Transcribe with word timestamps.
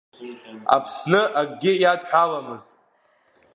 Аԥсны 0.75 1.21
акгьы 1.41 1.71
иадҳәаламызт. 1.77 2.69